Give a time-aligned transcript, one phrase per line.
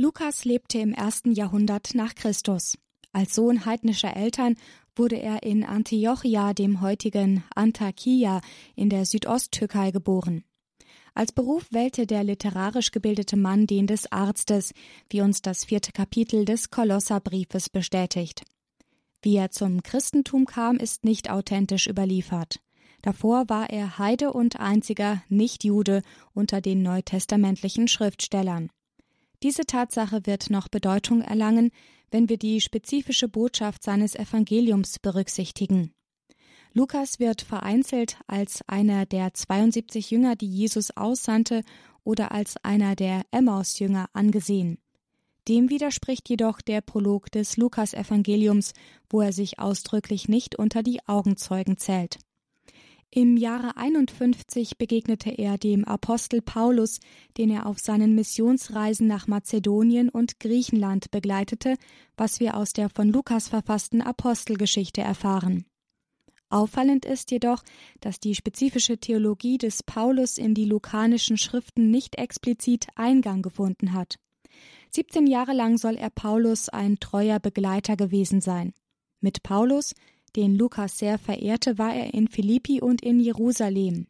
[0.00, 2.78] Lukas lebte im ersten Jahrhundert nach Christus.
[3.12, 4.54] Als Sohn heidnischer Eltern
[4.94, 8.40] wurde er in Antiochia, dem heutigen Antakya,
[8.76, 10.44] in der Südosttürkei geboren.
[11.14, 14.72] Als Beruf wählte der literarisch gebildete Mann den des Arztes,
[15.10, 18.44] wie uns das vierte Kapitel des Kolosserbriefes bestätigt.
[19.20, 22.60] Wie er zum Christentum kam, ist nicht authentisch überliefert.
[23.02, 26.02] Davor war er Heide und einziger Nichtjude
[26.34, 28.70] unter den neutestamentlichen Schriftstellern.
[29.42, 31.70] Diese Tatsache wird noch Bedeutung erlangen,
[32.10, 35.92] wenn wir die spezifische Botschaft seines Evangeliums berücksichtigen.
[36.72, 41.62] Lukas wird vereinzelt als einer der 72 Jünger, die Jesus aussandte,
[42.04, 44.78] oder als einer der Emmaus-Jünger angesehen.
[45.46, 48.72] Dem widerspricht jedoch der Prolog des Lukas-Evangeliums,
[49.08, 52.18] wo er sich ausdrücklich nicht unter die Augenzeugen zählt.
[53.10, 57.00] Im Jahre 51 begegnete er dem Apostel Paulus,
[57.38, 61.76] den er auf seinen Missionsreisen nach Mazedonien und Griechenland begleitete,
[62.18, 65.64] was wir aus der von Lukas verfassten Apostelgeschichte erfahren.
[66.50, 67.62] Auffallend ist jedoch,
[68.00, 74.16] dass die spezifische Theologie des Paulus in die lukanischen Schriften nicht explizit Eingang gefunden hat.
[74.90, 78.74] 17 Jahre lang soll er Paulus ein treuer Begleiter gewesen sein.
[79.20, 79.94] Mit Paulus
[80.32, 84.06] den Lukas sehr verehrte, war er in Philippi und in Jerusalem.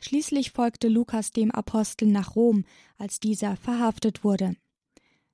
[0.00, 2.64] Schließlich folgte Lukas dem Apostel nach Rom,
[2.98, 4.56] als dieser verhaftet wurde.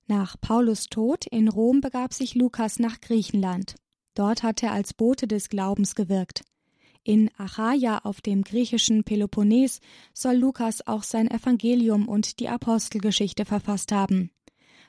[0.06, 3.76] Nach Paulus Tod in Rom begab sich Lukas nach Griechenland.
[4.14, 6.42] Dort hat er als Bote des Glaubens gewirkt.
[7.04, 9.80] In Achaia auf dem griechischen Peloponnes
[10.12, 14.30] soll Lukas auch sein Evangelium und die Apostelgeschichte verfasst haben.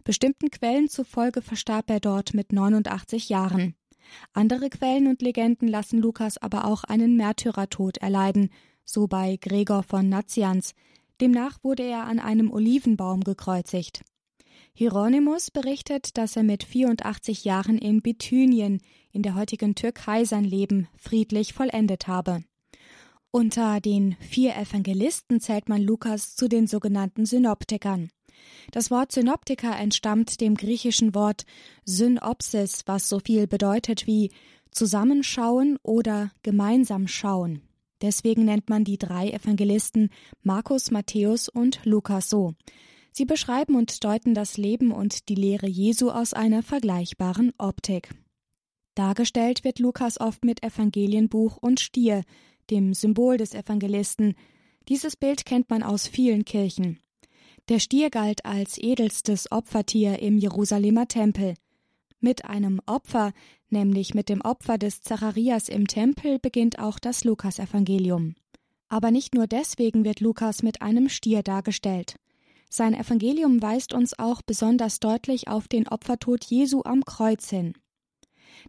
[0.03, 3.75] Bestimmten Quellen zufolge verstarb er dort mit 89 Jahren.
[4.33, 8.49] Andere Quellen und Legenden lassen Lukas aber auch einen Märtyrertod erleiden,
[8.83, 10.73] so bei Gregor von Nazianz.
[11.21, 14.03] Demnach wurde er an einem Olivenbaum gekreuzigt.
[14.73, 20.87] Hieronymus berichtet, dass er mit 84 Jahren in Bithynien in der heutigen Türkei sein Leben
[20.97, 22.43] friedlich vollendet habe.
[23.31, 28.09] Unter den vier Evangelisten zählt man Lukas zu den sogenannten Synoptikern.
[28.71, 31.45] Das Wort Synoptiker entstammt dem griechischen Wort
[31.85, 34.31] Synopsis, was so viel bedeutet wie
[34.71, 37.61] zusammenschauen oder gemeinsam schauen.
[38.01, 40.09] Deswegen nennt man die drei Evangelisten
[40.41, 42.53] Markus, Matthäus und Lukas so.
[43.11, 48.09] Sie beschreiben und deuten das Leben und die Lehre Jesu aus einer vergleichbaren Optik.
[48.95, 52.23] Dargestellt wird Lukas oft mit Evangelienbuch und Stier,
[52.69, 54.35] dem Symbol des Evangelisten.
[54.87, 56.99] Dieses Bild kennt man aus vielen Kirchen.
[57.69, 61.53] Der Stier galt als edelstes Opfertier im Jerusalemer Tempel.
[62.19, 63.31] Mit einem Opfer,
[63.69, 68.33] nämlich mit dem Opfer des Zacharias im Tempel, beginnt auch das Lukasevangelium.
[68.87, 72.15] Aber nicht nur deswegen wird Lukas mit einem Stier dargestellt.
[72.71, 77.73] Sein Evangelium weist uns auch besonders deutlich auf den Opfertod Jesu am Kreuz hin.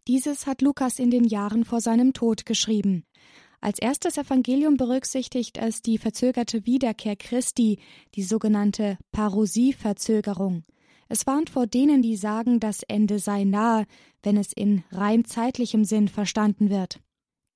[0.08, 3.06] Dieses hat Lukas in den Jahren vor seinem Tod geschrieben.
[3.62, 7.78] Als erstes Evangelium berücksichtigt es die verzögerte Wiederkehr Christi,
[8.14, 10.64] die sogenannte Parosieverzögerung.
[11.08, 13.84] Es warnt vor denen, die sagen, das Ende sei nahe,
[14.22, 17.00] wenn es in rein zeitlichem Sinn verstanden wird.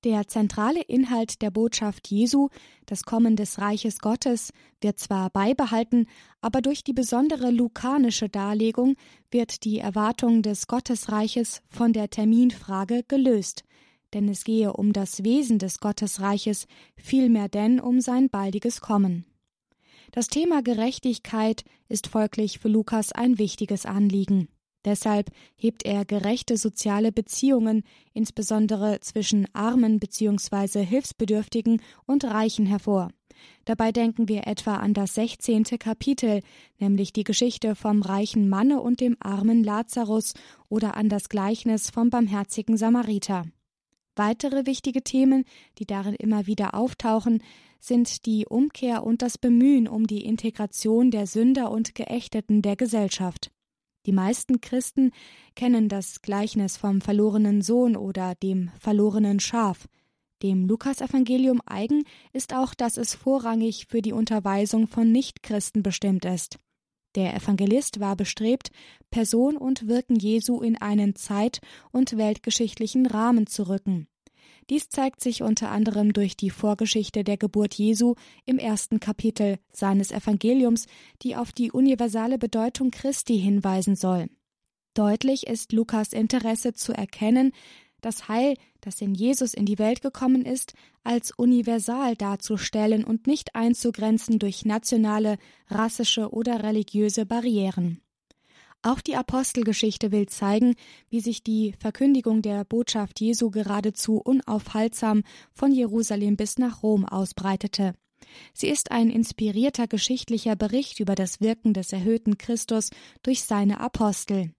[0.03, 2.49] Der zentrale Inhalt der Botschaft Jesu,
[2.85, 4.51] das Kommen des Reiches Gottes,
[4.81, 6.05] wird zwar beibehalten,
[6.41, 8.95] aber durch die besondere lukanische Darlegung
[9.31, 13.63] wird die Erwartung des Gottesreiches von der Terminfrage gelöst
[14.15, 16.65] denn es gehe um das Wesen des Gottesreiches,
[16.95, 19.25] vielmehr denn um sein baldiges Kommen.
[20.11, 24.47] Das Thema Gerechtigkeit ist folglich für Lukas ein wichtiges Anliegen.
[24.85, 27.83] Deshalb hebt er gerechte soziale Beziehungen,
[28.13, 30.85] insbesondere zwischen Armen bzw.
[30.85, 33.09] Hilfsbedürftigen und Reichen hervor.
[33.65, 36.41] Dabei denken wir etwa an das sechzehnte Kapitel,
[36.79, 40.33] nämlich die Geschichte vom reichen Manne und dem armen Lazarus
[40.69, 43.45] oder an das Gleichnis vom barmherzigen Samariter.
[44.15, 45.45] Weitere wichtige Themen,
[45.77, 47.43] die darin immer wieder auftauchen,
[47.79, 53.51] sind die Umkehr und das Bemühen um die Integration der Sünder und Geächteten der Gesellschaft.
[54.05, 55.11] Die meisten Christen
[55.55, 59.87] kennen das Gleichnis vom verlorenen Sohn oder dem verlorenen Schaf.
[60.43, 66.59] Dem Lukasevangelium eigen ist auch, dass es vorrangig für die Unterweisung von Nichtchristen bestimmt ist.
[67.15, 68.71] Der Evangelist war bestrebt,
[69.09, 71.61] Person und Wirken Jesu in einen zeit-
[71.91, 74.07] und weltgeschichtlichen Rahmen zu rücken.
[74.69, 78.15] Dies zeigt sich unter anderem durch die Vorgeschichte der Geburt Jesu
[78.45, 80.87] im ersten Kapitel seines Evangeliums,
[81.21, 84.27] die auf die universale Bedeutung Christi hinweisen soll.
[84.95, 87.51] Deutlich ist Lukas Interesse zu erkennen,
[88.01, 90.73] das Heil, das in Jesus in die Welt gekommen ist,
[91.03, 95.37] als universal darzustellen und nicht einzugrenzen durch nationale,
[95.69, 98.01] rassische oder religiöse Barrieren.
[98.85, 100.75] Auch die Apostelgeschichte will zeigen,
[101.09, 107.95] wie sich die Verkündigung der Botschaft Jesu geradezu unaufhaltsam von Jerusalem bis nach Rom ausbreitete.
[108.53, 112.91] Sie ist ein inspirierter geschichtlicher Bericht über das Wirken des erhöhten Christus
[113.23, 114.51] durch seine Apostel.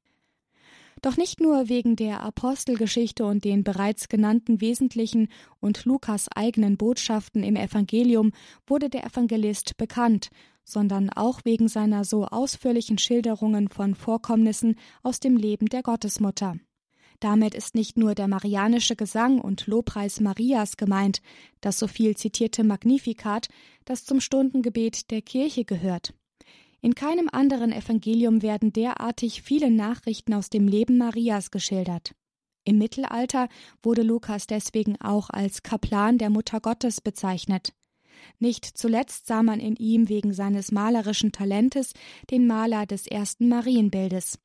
[1.02, 5.28] Doch nicht nur wegen der Apostelgeschichte und den bereits genannten wesentlichen
[5.60, 8.32] und Lukas eigenen Botschaften im Evangelium
[8.66, 10.30] wurde der Evangelist bekannt,
[10.66, 16.56] sondern auch wegen seiner so ausführlichen Schilderungen von Vorkommnissen aus dem Leben der Gottesmutter.
[17.20, 21.22] Damit ist nicht nur der marianische Gesang und Lobpreis Marias gemeint,
[21.62, 23.48] das so viel zitierte Magnificat,
[23.86, 26.12] das zum Stundengebet der Kirche gehört.
[26.82, 32.14] In keinem anderen Evangelium werden derartig viele Nachrichten aus dem Leben Marias geschildert.
[32.64, 33.48] Im Mittelalter
[33.82, 37.72] wurde Lukas deswegen auch als Kaplan der Mutter Gottes bezeichnet.
[38.38, 41.92] Nicht zuletzt sah man in ihm wegen seines malerischen Talentes
[42.30, 44.38] den Maler des ersten Marienbildes.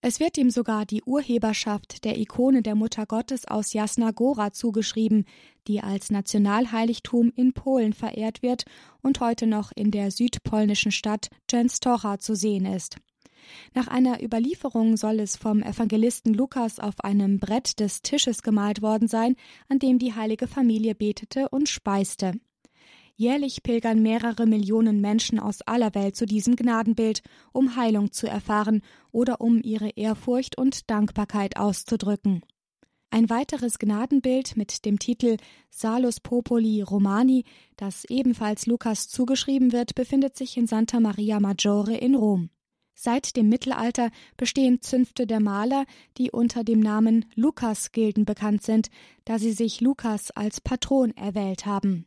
[0.00, 5.24] Es wird ihm sogar die Urheberschaft der Ikone der Mutter Gottes aus Jasna Gora zugeschrieben,
[5.66, 8.64] die als Nationalheiligtum in Polen verehrt wird
[9.02, 12.96] und heute noch in der südpolnischen Stadt Częstochowa zu sehen ist.
[13.74, 19.08] Nach einer Überlieferung soll es vom Evangelisten Lukas auf einem Brett des Tisches gemalt worden
[19.08, 19.34] sein,
[19.68, 22.34] an dem die heilige Familie betete und speiste.
[23.16, 27.22] Jährlich pilgern mehrere Millionen Menschen aus aller Welt zu diesem Gnadenbild,
[27.52, 32.42] um Heilung zu erfahren oder um ihre Ehrfurcht und Dankbarkeit auszudrücken.
[33.10, 35.36] Ein weiteres Gnadenbild mit dem Titel
[35.68, 37.44] Salus Popoli Romani,
[37.76, 42.48] das ebenfalls Lukas zugeschrieben wird, befindet sich in Santa Maria Maggiore in Rom.
[42.94, 45.84] Seit dem Mittelalter bestehen Zünfte der Maler,
[46.16, 48.88] die unter dem Namen Lukas-Gilden bekannt sind,
[49.26, 52.06] da sie sich Lukas als Patron erwählt haben.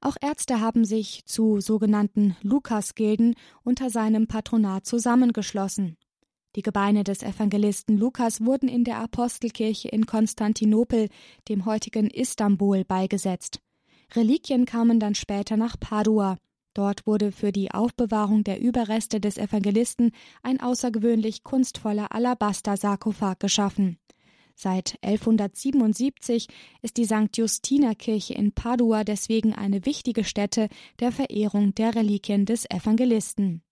[0.00, 5.96] Auch Ärzte haben sich zu sogenannten Lukasgilden unter seinem Patronat zusammengeschlossen.
[6.54, 11.08] Die Gebeine des Evangelisten Lukas wurden in der Apostelkirche in Konstantinopel,
[11.48, 13.60] dem heutigen Istanbul, beigesetzt.
[14.14, 16.36] Reliquien kamen dann später nach Padua.
[16.74, 23.98] Dort wurde für die Aufbewahrung der Überreste des Evangelisten ein außergewöhnlich kunstvoller Alabaster-Sarkophag geschaffen.
[24.62, 26.46] Seit 1177
[26.82, 27.36] ist die St.
[27.36, 30.68] Justina Kirche in Padua deswegen eine wichtige Stätte
[31.00, 33.64] der Verehrung der Reliquien des Evangelisten.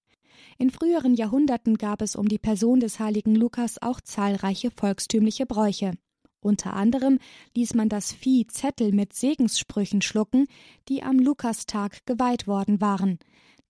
[0.58, 5.92] In früheren Jahrhunderten gab es um die Person des heiligen Lukas auch zahlreiche volkstümliche Bräuche.
[6.40, 7.20] Unter anderem
[7.54, 10.48] ließ man das Vieh Zettel mit Segenssprüchen schlucken,
[10.88, 13.20] die am Lukastag geweiht worden waren.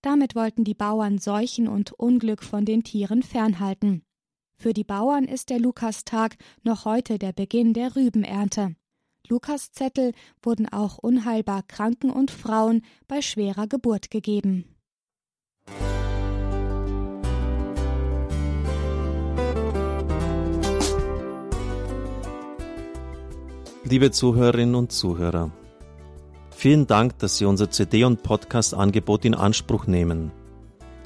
[0.01, 4.01] Damit wollten die Bauern Seuchen und Unglück von den Tieren fernhalten.
[4.61, 8.75] Für die Bauern ist der Lukastag noch heute der Beginn der Rübenernte.
[9.27, 10.11] Lukaszettel
[10.43, 14.65] wurden auch unheilbar Kranken und Frauen bei schwerer Geburt gegeben.
[23.83, 25.49] Liebe Zuhörerinnen und Zuhörer,
[26.51, 30.31] vielen Dank, dass Sie unser CD- und Podcast-Angebot in Anspruch nehmen.